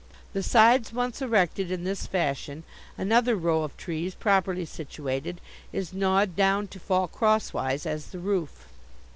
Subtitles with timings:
[0.33, 2.63] The sides, once erected in this fashion,
[2.97, 5.39] another row of trees, properly situated,
[5.71, 8.65] is gnawed down to fall crosswise as the roof.